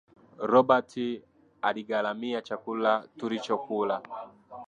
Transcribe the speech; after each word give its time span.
Robert 0.51 0.93
aligharamia 1.61 2.41
chakula 2.41 2.93
tulichokula 3.17 4.01